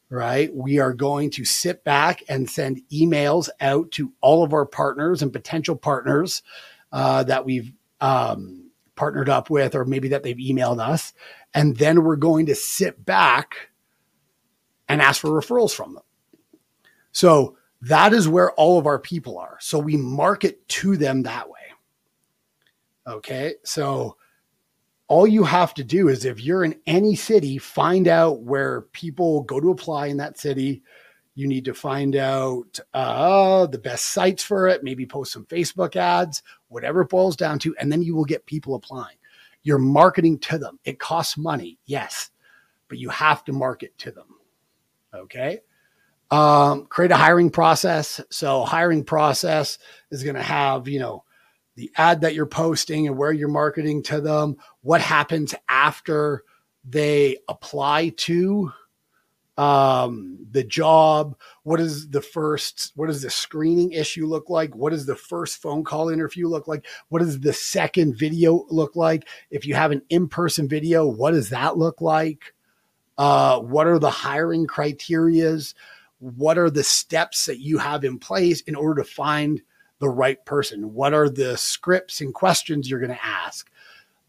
right? 0.10 0.54
We 0.56 0.80
are 0.80 0.94
going 0.94 1.30
to 1.32 1.46
sit 1.46 1.84
back 1.84 2.24
and 2.30 2.50
send 2.50 2.82
emails 2.92 3.50
out 3.60 3.92
to 3.92 4.12
all 4.22 4.44
of 4.44 4.54
our 4.54 4.66
partners 4.66 5.22
and 5.22 5.34
potential 5.34 5.76
partners 5.76 6.44
uh, 6.92 7.24
that 7.24 7.46
we've 7.46 7.74
um, 8.00 8.67
partnered 8.98 9.30
up 9.30 9.50
with, 9.50 9.76
or 9.76 9.86
maybe 9.86 10.10
that 10.10 10.24
they've 10.24 10.36
emailed 10.36 10.86
us. 10.86 11.14
And 11.54 11.78
then 11.78 12.04
we're 12.04 12.18
going 12.18 12.48
to 12.48 12.56
sit 12.56 13.06
back 13.06 13.70
and 14.90 15.02
ask 15.02 15.22
for 15.22 15.30
referrals 15.30 15.74
from 15.74 15.94
them. 15.94 16.04
So 17.12 17.58
that 17.82 18.14
is 18.14 18.28
where 18.28 18.52
all 18.54 18.78
of 18.78 18.88
our 18.88 19.00
people 19.00 19.38
are. 19.38 19.58
So 19.62 19.80
we 19.80 19.96
market 19.96 20.68
to 20.70 20.98
them 20.98 21.24
that 21.24 21.50
way. 21.50 21.54
Okay. 23.08 23.56
So 23.64 24.18
all 25.08 25.26
you 25.26 25.44
have 25.44 25.74
to 25.76 25.84
do 25.84 26.10
is 26.10 26.26
if 26.26 26.42
you're 26.42 26.66
in 26.66 26.80
any 26.86 27.16
city, 27.16 27.58
find 27.58 28.08
out 28.08 28.42
where 28.42 28.82
people 28.82 29.44
go 29.44 29.60
to 29.60 29.72
apply 29.72 30.08
in 30.08 30.18
that 30.18 30.38
city. 30.38 30.84
You 31.34 31.48
need 31.48 31.66
to 31.66 31.74
find 31.74 32.16
out 32.16 32.80
uh, 32.94 33.68
the 33.68 33.78
best 33.78 34.06
sites 34.06 34.44
for 34.44 34.68
it, 34.68 34.84
maybe 34.84 35.06
post 35.06 35.32
some 35.32 35.46
Facebook 35.46 35.96
ads, 35.96 36.44
whatever 36.70 37.02
it 37.02 37.10
boils 37.10 37.36
down 37.36 37.60
to, 37.60 37.76
and 37.78 37.92
then 37.92 38.02
you 38.02 38.16
will 38.16 38.26
get 38.26 38.46
people 38.46 38.76
applying. 38.76 39.18
You're 39.64 39.78
marketing 39.78 40.40
to 40.40 40.58
them. 40.58 40.80
It 40.86 41.00
costs 41.00 41.38
money, 41.38 41.78
yes, 41.86 42.32
but 42.88 42.98
you 42.98 43.10
have 43.10 43.44
to 43.46 43.54
market 43.54 43.98
to 44.00 44.12
them. 44.12 44.28
Okay. 45.14 45.60
Um, 46.30 46.86
create 46.86 47.12
a 47.12 47.18
hiring 47.18 47.50
process. 47.50 48.20
So, 48.30 48.64
hiring 48.66 49.04
process 49.04 49.80
is 50.12 50.24
going 50.24 50.36
to 50.36 50.44
have, 50.44 50.88
you 50.88 51.00
know, 51.00 51.24
the 51.76 51.92
ad 51.96 52.22
that 52.22 52.34
you're 52.34 52.46
posting 52.46 53.08
and 53.08 53.18
where 53.18 53.32
you're 53.32 53.48
marketing 53.48 54.04
to 54.04 54.20
them, 54.20 54.58
what 54.82 55.00
happens 55.00 55.56
after 55.70 56.44
they 56.84 57.38
apply 57.48 58.10
to 58.10 58.72
um, 59.58 60.38
the 60.52 60.64
job, 60.64 61.36
what 61.64 61.80
is 61.80 62.10
the 62.10 62.22
first, 62.22 62.92
what 62.96 63.08
does 63.08 63.24
the 63.24 63.30
screening 63.30 63.92
issue 63.92 64.28
look 64.28 64.50
like? 64.50 64.76
What 64.76 64.92
does 64.92 65.06
the 65.06 65.16
first 65.16 65.62
phone 65.62 65.84
call 65.84 66.10
interview 66.10 66.48
look 66.48 66.68
like? 66.68 66.86
What 67.10 67.20
does 67.20 67.40
the 67.40 67.54
second 67.54 68.18
video 68.18 68.66
look 68.70 68.96
like? 68.96 69.28
If 69.50 69.66
you 69.66 69.74
have 69.74 69.92
an 69.92 70.04
in 70.10 70.28
person 70.28 70.68
video, 70.68 71.08
what 71.08 71.32
does 71.32 71.50
that 71.50 71.78
look 71.78 72.02
like? 72.02 72.54
Uh, 73.18 73.60
what 73.60 73.88
are 73.88 73.98
the 73.98 74.12
hiring 74.12 74.68
criterias? 74.68 75.74
What 76.20 76.60
are 76.60 76.70
the 76.70 76.84
steps 76.84 77.46
that 77.46 77.60
you 77.60 77.80
have 77.80 78.04
in 78.04 78.20
place 78.20 78.62
in 78.62 78.76
order 78.76 79.02
to 79.02 79.10
find 79.10 79.62
the 80.00 80.10
right 80.10 80.44
person? 80.46 80.94
What 80.94 81.16
are 81.16 81.30
the 81.30 81.58
scripts 81.58 82.22
and 82.22 82.32
questions 82.32 82.90
you're 82.90 83.00
going 83.00 83.12
to 83.12 83.26
ask? 83.26 83.72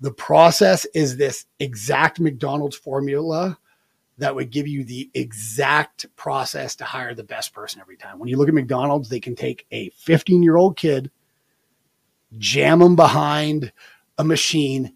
The 0.00 0.12
process 0.12 0.86
is 0.94 1.16
this 1.16 1.44
exact 1.58 2.18
McDonald's 2.18 2.76
formula 2.76 3.58
that 4.18 4.34
would 4.34 4.50
give 4.50 4.66
you 4.66 4.84
the 4.84 5.10
exact 5.14 6.06
process 6.16 6.76
to 6.76 6.84
hire 6.84 7.14
the 7.14 7.24
best 7.24 7.52
person 7.52 7.80
every 7.80 7.96
time. 7.96 8.18
When 8.18 8.28
you 8.28 8.36
look 8.36 8.48
at 8.48 8.54
McDonald's, 8.54 9.08
they 9.08 9.20
can 9.20 9.36
take 9.36 9.66
a 9.70 9.90
15 9.90 10.42
year 10.42 10.56
old 10.56 10.76
kid, 10.76 11.10
jam 12.36 12.80
them 12.80 12.96
behind 12.96 13.72
a 14.18 14.24
machine, 14.24 14.94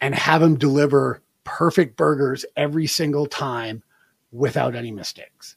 and 0.00 0.14
have 0.14 0.40
them 0.40 0.56
deliver 0.56 1.22
perfect 1.44 1.96
burgers 1.96 2.44
every 2.56 2.86
single 2.86 3.26
time 3.26 3.82
without 4.32 4.76
any 4.76 4.92
mistakes. 4.92 5.56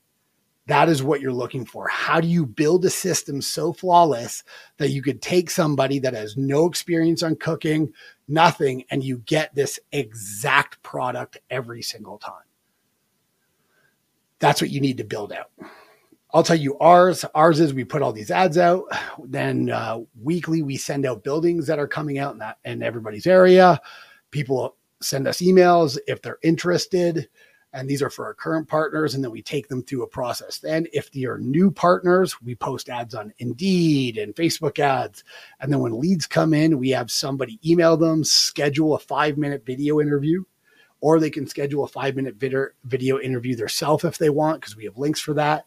That 0.65 0.87
is 0.87 1.03
what 1.03 1.19
you're 1.19 1.33
looking 1.33 1.65
for. 1.65 1.87
How 1.89 2.21
do 2.21 2.27
you 2.27 2.45
build 2.45 2.85
a 2.85 2.89
system 2.89 3.41
so 3.41 3.73
flawless 3.73 4.43
that 4.77 4.91
you 4.91 5.01
could 5.01 5.21
take 5.21 5.49
somebody 5.49 5.99
that 5.99 6.13
has 6.13 6.37
no 6.37 6.65
experience 6.65 7.21
on 7.21 7.35
cooking, 7.35 7.93
nothing, 8.29 8.85
and 8.89 9.03
you 9.03 9.19
get 9.19 9.53
this 9.53 9.79
exact 9.91 10.81
product 10.81 11.37
every 11.49 11.81
single 11.81 12.17
time? 12.17 12.43
That's 14.43 14.59
what 14.59 14.71
you 14.71 14.81
need 14.81 14.97
to 14.97 15.05
build 15.05 15.31
out. 15.31 15.51
I'll 16.33 16.43
tell 16.43 16.57
you 16.57 16.77
ours. 16.79 17.23
Ours 17.33 17.61
is 17.61 17.73
we 17.73 17.85
put 17.85 18.01
all 18.01 18.11
these 18.11 18.29
ads 18.29 18.57
out. 18.57 18.83
Then 19.23 19.69
uh, 19.69 19.99
weekly 20.21 20.61
we 20.61 20.75
send 20.75 21.05
out 21.05 21.23
buildings 21.23 21.65
that 21.67 21.79
are 21.79 21.87
coming 21.87 22.19
out 22.19 22.33
in 22.33 22.39
that 22.39 22.57
in 22.65 22.83
everybody's 22.83 23.25
area. 23.25 23.79
People 24.31 24.75
send 25.01 25.29
us 25.29 25.39
emails 25.39 25.97
if 26.07 26.21
they're 26.21 26.39
interested 26.43 27.29
and 27.71 27.89
these 27.89 28.01
are 28.01 28.09
for 28.09 28.25
our 28.25 28.33
current 28.33 28.67
partners 28.67 29.15
and 29.15 29.23
then 29.23 29.31
we 29.31 29.41
take 29.41 29.67
them 29.67 29.83
through 29.83 30.03
a 30.03 30.07
process 30.07 30.59
then 30.59 30.85
if 30.93 31.11
they 31.11 31.25
are 31.25 31.37
new 31.39 31.69
partners 31.69 32.41
we 32.41 32.55
post 32.55 32.87
ads 32.87 33.13
on 33.13 33.33
indeed 33.39 34.17
and 34.17 34.35
facebook 34.35 34.79
ads 34.79 35.23
and 35.59 35.73
then 35.73 35.79
when 35.79 35.99
leads 35.99 36.25
come 36.25 36.53
in 36.53 36.79
we 36.79 36.89
have 36.89 37.11
somebody 37.11 37.59
email 37.69 37.97
them 37.97 38.23
schedule 38.23 38.95
a 38.95 38.99
five 38.99 39.37
minute 39.37 39.65
video 39.65 39.99
interview 39.99 40.41
or 41.03 41.19
they 41.19 41.29
can 41.29 41.45
schedule 41.45 41.83
a 41.83 41.87
five 41.87 42.15
minute 42.15 42.35
video 42.35 43.19
interview 43.19 43.57
themselves 43.57 44.05
if 44.05 44.17
they 44.17 44.29
want 44.29 44.61
because 44.61 44.77
we 44.77 44.85
have 44.85 44.97
links 44.97 45.19
for 45.19 45.33
that. 45.33 45.65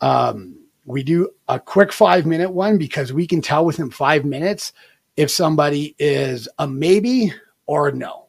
Um, 0.00 0.56
we 0.86 1.02
do 1.02 1.28
a 1.46 1.60
quick 1.60 1.92
five 1.92 2.24
minute 2.24 2.50
one 2.50 2.78
because 2.78 3.12
we 3.12 3.26
can 3.26 3.42
tell 3.42 3.66
within 3.66 3.90
five 3.90 4.24
minutes 4.24 4.72
if 5.14 5.30
somebody 5.30 5.94
is 5.98 6.48
a 6.58 6.66
maybe 6.66 7.34
or 7.66 7.88
a 7.88 7.92
no. 7.92 8.28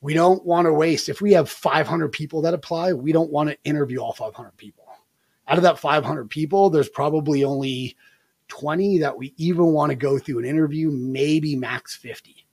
We 0.00 0.12
don't 0.12 0.44
want 0.44 0.66
to 0.66 0.72
waste 0.72 1.08
if 1.08 1.20
we 1.20 1.34
have 1.34 1.48
500 1.48 2.08
people 2.08 2.42
that 2.42 2.52
apply 2.52 2.92
we 2.92 3.12
don't 3.12 3.30
want 3.30 3.48
to 3.48 3.58
interview 3.62 3.98
all 3.98 4.12
500 4.12 4.56
people. 4.56 4.86
Out 5.46 5.56
of 5.56 5.62
that 5.62 5.78
500 5.78 6.28
people 6.28 6.68
there's 6.68 6.88
probably 6.88 7.44
only 7.44 7.96
20 8.48 8.98
that 8.98 9.16
we 9.16 9.34
even 9.36 9.66
want 9.66 9.90
to 9.90 9.96
go 9.96 10.18
through 10.18 10.40
an 10.40 10.44
interview 10.44 10.90
maybe 10.90 11.54
max 11.54 11.94
50 11.94 12.45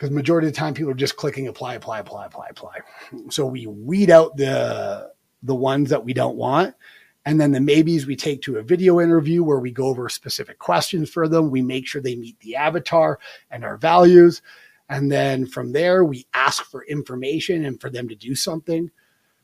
because 0.00 0.10
majority 0.10 0.48
of 0.48 0.54
the 0.54 0.58
time 0.58 0.72
people 0.72 0.90
are 0.90 0.94
just 0.94 1.16
clicking 1.16 1.48
apply 1.48 1.74
apply 1.74 1.98
apply 1.98 2.26
apply 2.26 2.46
apply 2.48 2.78
so 3.28 3.44
we 3.44 3.66
weed 3.66 4.10
out 4.10 4.34
the 4.36 5.10
the 5.42 5.54
ones 5.54 5.90
that 5.90 6.04
we 6.04 6.14
don't 6.14 6.36
want 6.36 6.74
and 7.26 7.38
then 7.38 7.52
the 7.52 7.60
maybes 7.60 8.06
we 8.06 8.16
take 8.16 8.40
to 8.40 8.56
a 8.56 8.62
video 8.62 8.98
interview 8.98 9.44
where 9.44 9.58
we 9.58 9.70
go 9.70 9.86
over 9.86 10.08
specific 10.08 10.58
questions 10.58 11.10
for 11.10 11.28
them 11.28 11.50
we 11.50 11.60
make 11.60 11.86
sure 11.86 12.00
they 12.00 12.16
meet 12.16 12.38
the 12.40 12.56
avatar 12.56 13.18
and 13.50 13.64
our 13.64 13.76
values 13.76 14.40
and 14.90 15.10
then 15.10 15.46
from 15.46 15.70
there, 15.70 16.04
we 16.04 16.26
ask 16.34 16.64
for 16.64 16.84
information 16.84 17.64
and 17.64 17.80
for 17.80 17.90
them 17.90 18.08
to 18.08 18.16
do 18.16 18.34
something. 18.34 18.90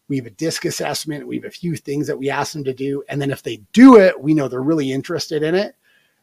We 0.08 0.16
have 0.16 0.26
a 0.26 0.30
disc 0.30 0.64
assessment. 0.64 1.26
We 1.26 1.36
have 1.36 1.44
a 1.44 1.50
few 1.50 1.76
things 1.76 2.08
that 2.08 2.18
we 2.18 2.28
ask 2.28 2.52
them 2.52 2.64
to 2.64 2.74
do. 2.74 3.04
And 3.08 3.22
then 3.22 3.30
if 3.30 3.44
they 3.44 3.58
do 3.72 3.96
it, 3.96 4.20
we 4.20 4.34
know 4.34 4.48
they're 4.48 4.60
really 4.60 4.90
interested 4.90 5.44
in 5.44 5.54
it. 5.54 5.76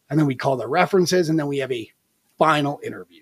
And 0.09 0.19
then 0.19 0.27
we 0.27 0.35
call 0.35 0.57
the 0.57 0.67
references. 0.67 1.29
And 1.29 1.39
then 1.39 1.47
we 1.47 1.59
have 1.59 1.71
a 1.71 1.89
final 2.37 2.81
interview. 2.83 3.21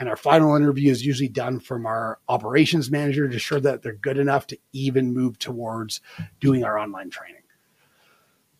And 0.00 0.08
our 0.08 0.16
final 0.16 0.56
interview 0.56 0.90
is 0.90 1.04
usually 1.04 1.28
done 1.28 1.60
from 1.60 1.84
our 1.84 2.18
operations 2.26 2.90
manager 2.90 3.28
to 3.28 3.34
ensure 3.34 3.60
that 3.60 3.82
they're 3.82 3.92
good 3.92 4.16
enough 4.16 4.46
to 4.46 4.58
even 4.72 5.12
move 5.12 5.38
towards 5.38 6.00
doing 6.40 6.64
our 6.64 6.78
online 6.78 7.10
training. 7.10 7.42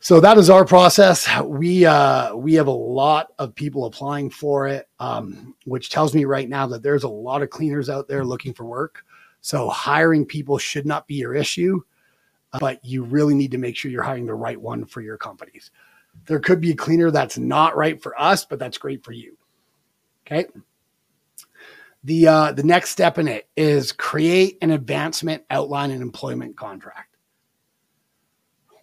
So 0.01 0.21
that 0.21 0.37
is 0.37 0.51
our 0.51 0.67
process. 0.67 1.29
We 1.43 1.87
uh, 1.87 2.35
we 2.35 2.55
have 2.55 2.67
a 2.67 2.71
lot 2.73 3.33
of 3.39 3.55
people 3.55 3.87
applying 3.87 4.29
for 4.29 4.69
it, 4.69 4.89
um, 4.99 5.55
which 5.65 5.89
tells 5.89 6.15
me 6.15 6.27
right 6.27 6.49
now 6.49 6.67
that 6.69 6.83
there's 6.83 7.05
a 7.05 7.09
lot 7.09 7.43
of 7.43 7.51
cleaners 7.51 7.89
out 7.89 8.07
there 8.07 8.25
looking 8.25 8.53
for 8.53 8.65
work. 8.65 9.05
So 9.41 9.71
hiring 9.71 10.27
people 10.27 10.59
should 10.59 10.87
not 10.87 11.07
be 11.07 11.15
your 11.15 11.35
issue, 11.35 11.81
but 12.61 12.85
you 12.85 13.03
really 13.03 13.35
need 13.35 13.51
to 13.53 13.59
make 13.59 13.77
sure 13.77 13.91
you're 13.91 14.03
hiring 14.03 14.27
the 14.27 14.35
right 14.35 14.61
one 14.61 14.85
for 14.85 15.01
your 15.01 15.17
companies. 15.17 15.71
There 16.27 16.41
could 16.41 16.61
be 16.61 16.73
a 16.73 16.77
cleaner 16.77 17.11
that's 17.11 17.39
not 17.39 17.77
right 17.77 18.03
for 18.03 18.19
us, 18.21 18.45
but 18.45 18.59
that's 18.59 18.79
great 18.79 19.05
for 19.05 19.13
you. 19.13 19.39
Okay. 20.27 20.47
The 22.05 22.29
uh, 22.29 22.53
the 22.53 22.63
next 22.63 22.91
step 22.91 23.19
in 23.19 23.29
it 23.29 23.49
is 23.57 23.93
create 23.93 24.57
an 24.63 24.71
advancement 24.71 25.45
outline 25.51 25.91
and 25.91 26.01
employment 26.01 26.57
contract. 26.57 27.17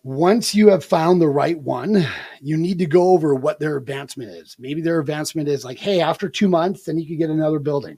Once 0.03 0.53
you 0.53 0.69
have 0.69 0.85
found 0.85 1.19
the 1.19 1.27
right 1.27 1.59
one, 1.59 2.07
you 2.41 2.55
need 2.55 2.79
to 2.79 2.85
go 2.85 3.09
over 3.09 3.35
what 3.35 3.59
their 3.59 3.75
advancement 3.75 4.31
is. 4.31 4.55
Maybe 4.57 4.81
their 4.81 4.99
advancement 4.99 5.49
is 5.49 5.65
like, 5.65 5.79
hey, 5.79 5.99
after 5.99 6.29
two 6.29 6.47
months, 6.47 6.83
then 6.83 6.97
you 6.97 7.07
could 7.07 7.17
get 7.17 7.29
another 7.29 7.59
building. 7.59 7.97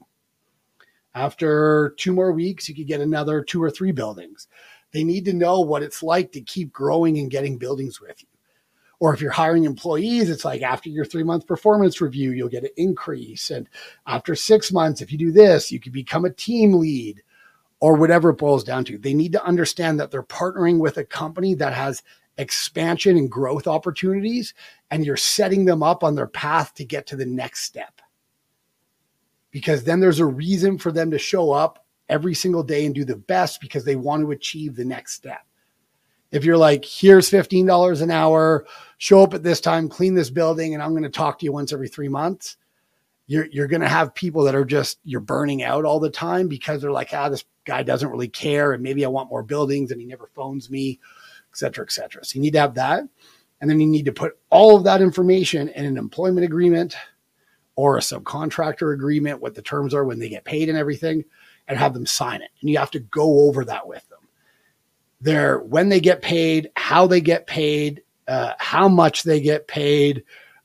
After 1.14 1.94
two 1.98 2.12
more 2.12 2.32
weeks, 2.32 2.68
you 2.68 2.74
could 2.74 2.88
get 2.88 3.00
another 3.00 3.42
two 3.42 3.62
or 3.62 3.70
three 3.70 3.92
buildings. 3.92 4.48
They 4.92 5.04
need 5.04 5.24
to 5.26 5.32
know 5.32 5.60
what 5.60 5.82
it's 5.82 6.02
like 6.02 6.32
to 6.32 6.40
keep 6.40 6.72
growing 6.72 7.18
and 7.18 7.30
getting 7.30 7.58
buildings 7.58 8.00
with 8.00 8.20
you. 8.20 8.28
Or 9.00 9.14
if 9.14 9.20
you're 9.20 9.30
hiring 9.30 9.64
employees, 9.64 10.28
it's 10.28 10.44
like 10.44 10.62
after 10.62 10.90
your 10.90 11.06
three 11.06 11.22
month 11.22 11.46
performance 11.46 12.00
review, 12.00 12.32
you'll 12.32 12.48
get 12.48 12.64
an 12.64 12.70
increase. 12.76 13.50
And 13.50 13.68
after 14.06 14.34
six 14.34 14.70
months, 14.70 15.00
if 15.00 15.10
you 15.10 15.18
do 15.18 15.32
this, 15.32 15.72
you 15.72 15.80
could 15.80 15.92
become 15.92 16.24
a 16.24 16.30
team 16.30 16.74
lead 16.74 17.22
or 17.80 17.96
whatever 17.96 18.30
it 18.30 18.38
boils 18.38 18.62
down 18.62 18.84
to. 18.84 18.98
They 18.98 19.14
need 19.14 19.32
to 19.32 19.44
understand 19.44 19.98
that 19.98 20.10
they're 20.10 20.22
partnering 20.22 20.78
with 20.78 20.98
a 20.98 21.04
company 21.04 21.54
that 21.54 21.72
has 21.72 22.02
expansion 22.36 23.16
and 23.16 23.30
growth 23.30 23.66
opportunities, 23.66 24.54
and 24.90 25.04
you're 25.04 25.16
setting 25.16 25.64
them 25.64 25.82
up 25.82 26.04
on 26.04 26.14
their 26.14 26.26
path 26.26 26.74
to 26.74 26.84
get 26.84 27.06
to 27.08 27.16
the 27.16 27.26
next 27.26 27.62
step. 27.62 28.00
Because 29.50 29.84
then 29.84 30.00
there's 30.00 30.20
a 30.20 30.26
reason 30.26 30.78
for 30.78 30.92
them 30.92 31.10
to 31.10 31.18
show 31.18 31.52
up 31.52 31.86
every 32.08 32.34
single 32.34 32.62
day 32.62 32.84
and 32.84 32.94
do 32.94 33.04
the 33.04 33.16
best 33.16 33.60
because 33.60 33.84
they 33.84 33.96
want 33.96 34.22
to 34.22 34.30
achieve 34.30 34.76
the 34.76 34.84
next 34.84 35.14
step. 35.14 35.40
If 36.32 36.44
you're 36.44 36.56
like, 36.56 36.84
here's 36.84 37.30
$15 37.30 38.02
an 38.02 38.10
hour, 38.10 38.66
show 38.98 39.22
up 39.22 39.34
at 39.34 39.42
this 39.42 39.60
time, 39.60 39.88
clean 39.88 40.14
this 40.14 40.30
building, 40.30 40.74
and 40.74 40.82
I'm 40.82 40.90
going 40.90 41.02
to 41.02 41.08
talk 41.08 41.38
to 41.38 41.44
you 41.44 41.52
once 41.52 41.72
every 41.72 41.88
three 41.88 42.08
months, 42.08 42.56
you're, 43.26 43.46
you're 43.46 43.66
going 43.68 43.80
to 43.80 43.88
have 43.88 44.14
people 44.14 44.44
that 44.44 44.54
are 44.54 44.64
just, 44.64 44.98
you're 45.04 45.20
burning 45.20 45.62
out 45.62 45.84
all 45.84 46.00
the 46.00 46.10
time 46.10 46.48
because 46.48 46.80
they're 46.80 46.90
like, 46.90 47.10
ah, 47.12 47.28
this 47.28 47.44
guy 47.64 47.82
doesn't 47.82 48.10
really 48.10 48.28
care. 48.28 48.72
And 48.72 48.82
maybe 48.82 49.04
I 49.04 49.08
want 49.08 49.30
more 49.30 49.42
buildings 49.42 49.90
and 49.90 50.00
he 50.00 50.06
never 50.06 50.28
phones 50.34 50.70
me, 50.70 50.98
et 51.52 51.56
cetera, 51.56 51.84
et 51.84 51.92
cetera. 51.92 52.24
So 52.24 52.36
you 52.36 52.42
need 52.42 52.54
to 52.54 52.60
have 52.60 52.74
that. 52.74 53.04
And 53.60 53.70
then 53.70 53.80
you 53.80 53.86
need 53.86 54.06
to 54.06 54.12
put 54.12 54.38
all 54.50 54.76
of 54.76 54.84
that 54.84 55.02
information 55.02 55.68
in 55.68 55.84
an 55.84 55.98
employment 55.98 56.44
agreement 56.44 56.96
or 57.76 57.96
a 57.96 58.00
subcontractor 58.00 58.92
agreement, 58.92 59.40
what 59.40 59.54
the 59.54 59.62
terms 59.62 59.94
are 59.94 60.04
when 60.04 60.18
they 60.18 60.28
get 60.28 60.44
paid 60.44 60.68
and 60.68 60.76
everything, 60.76 61.24
and 61.68 61.78
have 61.78 61.94
them 61.94 62.06
sign 62.06 62.42
it. 62.42 62.50
And 62.60 62.68
you 62.68 62.78
have 62.78 62.90
to 62.92 63.00
go 63.00 63.46
over 63.46 63.64
that 63.64 63.86
with 63.86 64.09
their 65.20 65.60
when 65.60 65.88
they 65.88 66.00
get 66.00 66.22
paid, 66.22 66.70
how 66.76 67.06
they 67.06 67.20
get 67.20 67.46
paid, 67.46 68.02
uh, 68.28 68.54
how 68.58 68.88
much 68.88 69.22
they 69.22 69.40
get 69.40 69.68
paid, 69.68 70.24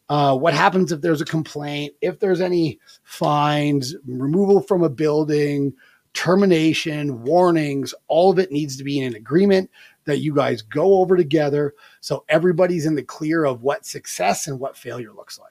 uh, 0.10 0.38
what 0.38 0.54
happens 0.54 0.92
if 0.92 1.02
there's 1.02 1.22
a 1.22 1.26
complaint, 1.26 1.94
if 2.02 2.20
there's 2.20 2.42
any 2.42 2.80
fines, 3.04 3.96
removal 4.08 4.62
from 4.62 4.84
a 4.84 4.90
building, 4.90 5.74
termination, 6.14 7.24
warnings, 7.24 7.94
all 8.08 8.32
of 8.32 8.40
it 8.40 8.52
needs 8.52 8.78
to 8.78 8.84
be 8.84 9.00
in 9.00 9.08
an 9.08 9.16
agreement 9.16 9.70
that 10.06 10.20
you 10.20 10.34
guys 10.34 10.62
go 10.62 11.00
over 11.00 11.18
together 11.18 11.74
so 12.00 12.24
everybody's 12.30 12.86
in 12.86 12.96
the 12.96 13.04
clear 13.04 13.44
of 13.46 13.64
what 13.64 13.86
success 13.86 14.48
and 14.48 14.60
what 14.60 14.78
failure 14.78 15.12
looks 15.12 15.40
like. 15.40 15.50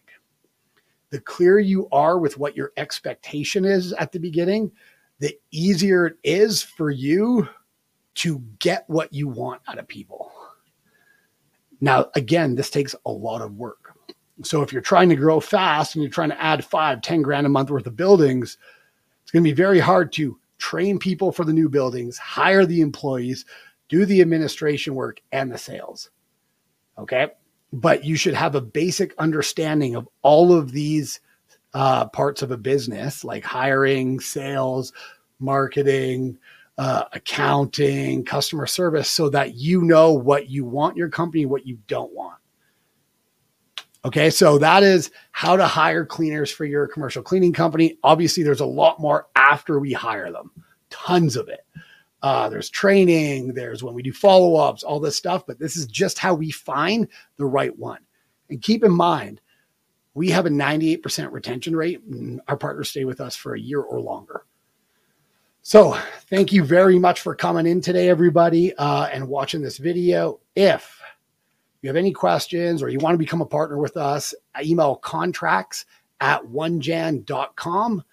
The 1.10 1.20
clearer 1.20 1.60
you 1.60 1.88
are 1.92 2.18
with 2.18 2.38
what 2.38 2.56
your 2.56 2.72
expectation 2.76 3.64
is 3.64 3.92
at 3.94 4.12
the 4.12 4.20
beginning, 4.20 4.72
the 5.18 5.36
easier 5.50 6.06
it 6.06 6.16
is 6.24 6.62
for 6.62 6.90
you 6.90 7.48
to 8.16 8.42
get 8.58 8.84
what 8.88 9.12
you 9.12 9.28
want 9.28 9.62
out 9.68 9.78
of 9.78 9.88
people. 9.88 10.32
Now, 11.80 12.10
again, 12.14 12.54
this 12.54 12.70
takes 12.70 12.94
a 13.04 13.10
lot 13.10 13.42
of 13.42 13.56
work. 13.56 13.94
So 14.42 14.62
if 14.62 14.72
you're 14.72 14.82
trying 14.82 15.08
to 15.10 15.16
grow 15.16 15.40
fast 15.40 15.94
and 15.94 16.02
you're 16.02 16.10
trying 16.10 16.30
to 16.30 16.42
add 16.42 16.64
five, 16.64 17.02
10 17.02 17.22
grand 17.22 17.46
a 17.46 17.50
month 17.50 17.70
worth 17.70 17.86
of 17.86 17.96
buildings, 17.96 18.58
it's 19.22 19.30
going 19.30 19.44
to 19.44 19.50
be 19.50 19.54
very 19.54 19.80
hard 19.80 20.12
to 20.14 20.38
train 20.58 20.98
people 20.98 21.30
for 21.30 21.44
the 21.44 21.52
new 21.52 21.68
buildings, 21.68 22.18
hire 22.18 22.66
the 22.66 22.80
employees, 22.80 23.44
do 23.88 24.04
the 24.04 24.20
administration 24.20 24.94
work 24.94 25.20
and 25.30 25.52
the 25.52 25.58
sales. 25.58 26.10
Okay. 26.98 27.28
But 27.72 28.04
you 28.04 28.16
should 28.16 28.34
have 28.34 28.54
a 28.54 28.60
basic 28.60 29.14
understanding 29.18 29.94
of 29.94 30.08
all 30.22 30.52
of 30.52 30.72
these 30.72 31.20
uh, 31.74 32.06
parts 32.06 32.42
of 32.42 32.50
a 32.50 32.56
business, 32.56 33.24
like 33.24 33.44
hiring, 33.44 34.20
sales, 34.20 34.92
marketing, 35.38 36.38
uh, 36.78 37.04
accounting, 37.12 38.24
customer 38.24 38.66
service, 38.66 39.10
so 39.10 39.28
that 39.30 39.54
you 39.54 39.82
know 39.82 40.12
what 40.12 40.48
you 40.50 40.64
want 40.64 40.96
your 40.96 41.08
company, 41.08 41.46
what 41.46 41.66
you 41.66 41.78
don't 41.86 42.12
want. 42.12 42.38
Okay, 44.04 44.28
so 44.28 44.58
that 44.58 44.82
is 44.82 45.10
how 45.32 45.56
to 45.56 45.66
hire 45.66 46.04
cleaners 46.04 46.50
for 46.50 46.66
your 46.66 46.86
commercial 46.86 47.22
cleaning 47.22 47.54
company. 47.54 47.96
Obviously, 48.02 48.42
there's 48.42 48.60
a 48.60 48.66
lot 48.66 49.00
more 49.00 49.28
after 49.34 49.80
we 49.80 49.92
hire 49.92 50.30
them, 50.30 50.50
tons 50.90 51.36
of 51.36 51.48
it. 51.48 51.64
Uh, 52.20 52.48
there's 52.48 52.70
training, 52.70 53.54
there's 53.54 53.82
when 53.82 53.94
we 53.94 54.02
do 54.02 54.12
follow 54.12 54.56
ups, 54.56 54.82
all 54.82 55.00
this 55.00 55.16
stuff, 55.16 55.46
but 55.46 55.58
this 55.58 55.76
is 55.76 55.86
just 55.86 56.18
how 56.18 56.34
we 56.34 56.50
find 56.50 57.08
the 57.36 57.46
right 57.46 57.76
one. 57.78 58.00
And 58.50 58.60
keep 58.60 58.84
in 58.84 58.92
mind, 58.92 59.40
we 60.14 60.30
have 60.30 60.46
a 60.46 60.50
98% 60.50 61.32
retention 61.32 61.74
rate, 61.74 62.00
our 62.48 62.56
partners 62.56 62.90
stay 62.90 63.04
with 63.04 63.20
us 63.20 63.36
for 63.36 63.54
a 63.54 63.60
year 63.60 63.80
or 63.80 64.00
longer. 64.00 64.44
So 65.66 65.98
thank 66.28 66.52
you 66.52 66.62
very 66.62 66.98
much 66.98 67.22
for 67.22 67.34
coming 67.34 67.66
in 67.66 67.80
today, 67.80 68.10
everybody, 68.10 68.74
uh, 68.76 69.06
and 69.06 69.26
watching 69.26 69.62
this 69.62 69.78
video. 69.78 70.38
If 70.54 71.00
you 71.80 71.88
have 71.88 71.96
any 71.96 72.12
questions 72.12 72.82
or 72.82 72.90
you 72.90 72.98
want 72.98 73.14
to 73.14 73.18
become 73.18 73.40
a 73.40 73.46
partner 73.46 73.78
with 73.78 73.96
us, 73.96 74.34
email 74.60 74.96
contracts 74.96 75.86
at 76.20 76.42
onejan.com 76.42 78.04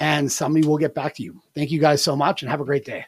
and 0.00 0.30
somebody 0.30 0.66
will 0.66 0.76
get 0.76 0.94
back 0.94 1.14
to 1.14 1.22
you. 1.22 1.40
Thank 1.54 1.70
you 1.70 1.80
guys 1.80 2.02
so 2.02 2.14
much 2.14 2.42
and 2.42 2.50
have 2.50 2.60
a 2.60 2.66
great 2.66 2.84
day. 2.84 3.06